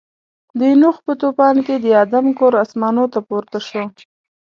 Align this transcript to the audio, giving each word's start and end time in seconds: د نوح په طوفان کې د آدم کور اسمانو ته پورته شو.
د 0.59 0.61
نوح 0.81 0.95
په 1.05 1.13
طوفان 1.21 1.55
کې 1.65 1.75
د 1.83 1.85
آدم 2.03 2.25
کور 2.39 2.53
اسمانو 2.63 3.03
ته 3.13 3.19
پورته 3.27 3.59
شو. 3.67 3.83